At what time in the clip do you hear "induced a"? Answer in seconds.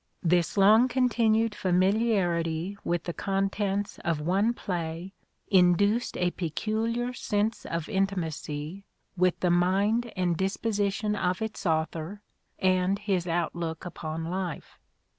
5.49-6.31